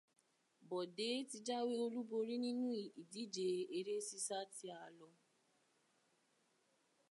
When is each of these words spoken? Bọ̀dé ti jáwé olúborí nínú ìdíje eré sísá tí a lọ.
Bọ̀dé 0.69 1.07
ti 1.29 1.37
jáwé 1.47 1.73
olúborí 1.85 2.35
nínú 2.45 2.67
ìdíje 3.01 3.47
eré 3.77 3.95
sísá 4.07 4.39
tí 4.55 4.65
a 4.79 4.81
lọ. 4.97 5.09